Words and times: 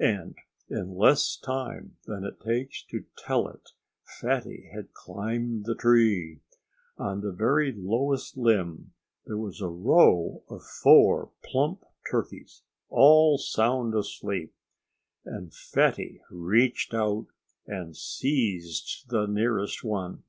And 0.00 0.36
in 0.70 0.94
less 0.96 1.36
time 1.36 1.98
than 2.06 2.24
it 2.24 2.40
takes 2.40 2.82
to 2.84 3.04
tell 3.14 3.46
it 3.46 3.72
Fatty 4.02 4.70
had 4.72 4.94
climbed 4.94 5.66
the 5.66 5.74
tree. 5.74 6.40
On 6.96 7.20
the 7.20 7.30
very 7.30 7.74
lowest 7.76 8.38
limb 8.38 8.94
there 9.26 9.36
was 9.36 9.60
a 9.60 9.68
row 9.68 10.44
of 10.48 10.62
four 10.62 11.30
plump 11.42 11.84
turkeys, 12.10 12.62
all 12.88 13.36
sound 13.36 13.94
asleep. 13.94 14.54
And 15.26 15.52
Fatty 15.52 16.22
reached 16.30 16.94
out 16.94 17.26
and 17.66 17.94
seized 17.94 19.10
the 19.10 19.26
nearest 19.26 19.84
one. 19.84 20.22